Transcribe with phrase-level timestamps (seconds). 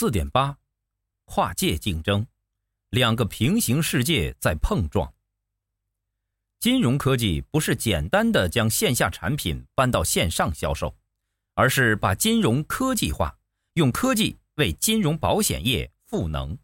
[0.00, 0.56] 四点八，
[1.26, 2.26] 跨界竞争，
[2.88, 5.12] 两个平行世界在碰撞。
[6.58, 10.96] 金融科技不是简单的将线下产品搬到线上销售，
[11.52, 13.38] 而是把金融科技化，
[13.74, 16.56] 用科技为金融保险业赋能。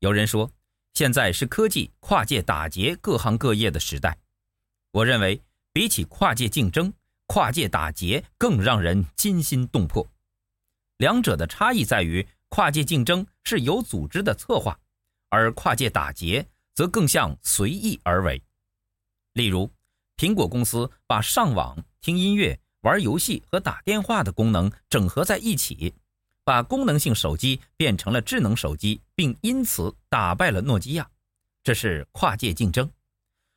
[0.00, 0.52] 有人说，
[0.92, 4.18] 现在是科技跨界打劫各行各业的时代。
[4.90, 5.42] 我认为，
[5.72, 6.92] 比起跨界竞争，
[7.26, 10.06] 跨界打劫更让人惊心动魄。
[10.98, 14.78] 两者的差异在于，跨界竞争是有组织的策划，
[15.28, 18.42] 而跨界打劫则更像随意而为。
[19.32, 19.70] 例如，
[20.16, 25.92] 苹果公司把上网、听音乐、玩游戏和打电话的功能整合在一起，
[26.44, 31.10] 把功能性手机变成了智能手机，并因此打败了诺基亚，
[31.64, 32.86] 这是跨界竞争；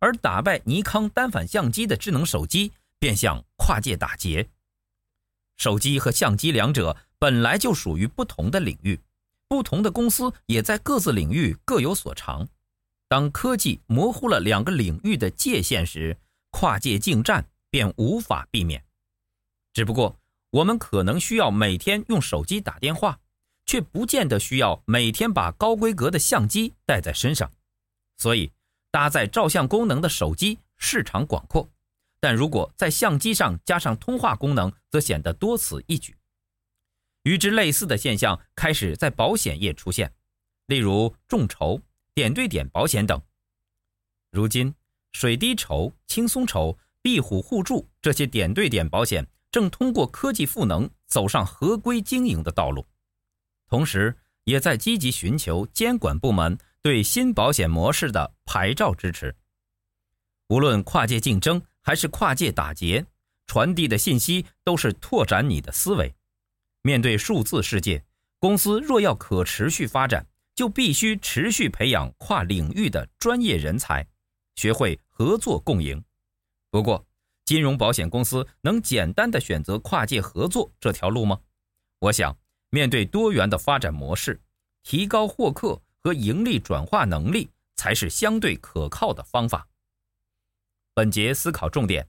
[0.00, 4.48] 而打败尼康单反相机的智能手机，变相跨界打劫。
[5.56, 8.98] 手机和相机两者本来就属于不同的领域，
[9.46, 12.48] 不同的公司也在各自领域各有所长。
[13.08, 16.16] 当科技模糊了两个领域的界限时，
[16.50, 18.82] 跨界竞战便无法避免。
[19.74, 23.20] 只不过，我们可能需要每天用手机打电话，
[23.66, 27.52] 却不见得需要每天把高规格的相机带在身上。
[28.16, 28.50] 所以，
[28.90, 31.68] 搭载照相功能的手机市场广阔，
[32.18, 36.16] 但如果在相机上加上通话功能，则显得多此一举。
[37.22, 40.12] 与之类似的现象开始在保险业出现，
[40.66, 41.80] 例如众筹。
[42.12, 43.22] 点对点保险等。
[44.30, 44.74] 如今，
[45.12, 52.84] 水滴筹、轻松筹、壁虎互助这些点对点保险正通过科技赋能走上合规经营的道路，
[53.68, 59.34] 同时也在积极寻求监管部门对新保险模式的牌照支持。
[60.48, 63.06] 无论跨界竞争还是跨界打劫，
[63.46, 66.12] 传递的信息都是拓展你的思维。
[66.82, 68.04] 面对数字世界，
[68.38, 74.06] 公司若要可持续发展，就必须持续培养跨领域的专业人才，
[74.56, 76.02] 学会合作共赢。
[76.70, 77.06] 不过，
[77.44, 81.40] 金融保险公司能简单的选择跨界合作这条路吗？
[81.98, 82.36] 我想，
[82.70, 84.40] 面对多元的发展模式，
[84.82, 89.68] 提高获客和盈利转化能力才是相对可靠的方法。
[90.94, 92.08] 本节思考重点：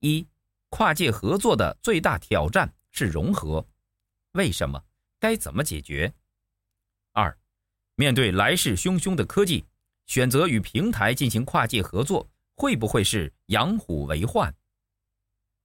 [0.00, 0.26] 一、
[0.68, 3.66] 跨界合作的最大挑战是融合，
[4.34, 4.84] 为什么？
[5.20, 6.12] 该怎么解决？
[7.12, 7.38] 二、
[7.94, 9.64] 面对来势汹汹的科技，
[10.06, 14.52] 选择与平台进行跨界合作，会不会是养虎为患？